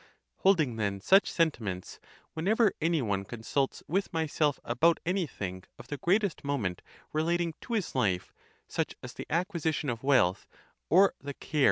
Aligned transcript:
Holding 0.37 0.77
then 0.77 0.99
such 0.99 1.31
sentiments, 1.31 1.99
whenever 2.33 2.73
any 2.81 3.03
one 3.03 3.23
consults 3.23 3.83
with 3.87 4.11
myself 4.11 4.59
about 4.63 4.99
any 5.05 5.27
thing 5.27 5.63
of 5.77 5.89
the 5.89 5.97
greatest 5.97 6.43
moment 6.43 6.81
relating 7.13 7.53
to 7.61 7.73
his 7.73 7.93
life, 7.93 8.33
such 8.67 8.95
as 9.03 9.13
the 9.13 9.27
acquisition 9.29 9.91
of 9.91 10.01
wealth, 10.01 10.47
or 10.89 11.13
the 11.21 11.35
care? 11.35 11.59